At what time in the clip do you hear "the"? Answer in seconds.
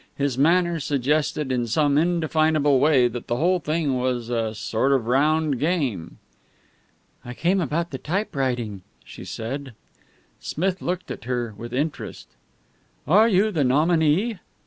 3.27-3.35, 7.91-7.99, 13.51-13.63